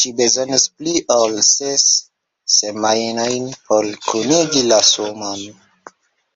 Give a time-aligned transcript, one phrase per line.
[0.00, 1.86] Ŝi bezonis pli ol ses
[2.58, 5.44] semajnojn por kunigi la sumon.